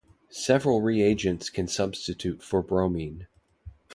Several 0.31 0.81
reagents 0.81 1.51
can 1.51 1.67
substitute 1.67 2.41
for 2.41 2.63
bromine. 2.63 3.27